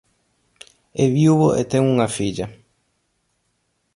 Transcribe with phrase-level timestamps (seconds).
[1.03, 2.45] É viúvo e ten unha filla.